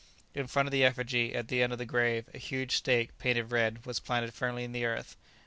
[0.33, 3.51] In front of the effigy, at the end of the grave, a huge stake, painted
[3.51, 5.15] red, was planted firmly in the earth.